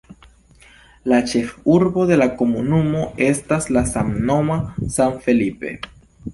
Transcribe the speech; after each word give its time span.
La 1.11 1.19
ĉefurbo 1.31 2.07
de 2.13 2.17
la 2.21 2.29
komunumo 2.41 3.05
estas 3.29 3.71
la 3.79 3.87
samnoma 3.93 4.59
San 4.99 5.17
Felipe. 5.29 5.79